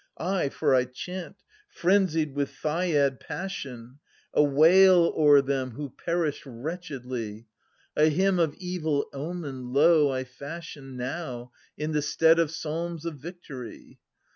[0.17, 1.35] Ay, for I chant,
[1.69, 3.99] frenzied with Thyiad passion,
[4.33, 7.45] A wail o'er them who perished wretchedly;
[7.95, 13.17] A hymn of evil omen, lo, I fashion Now, in the stead of psalms of
[13.19, 13.99] victory.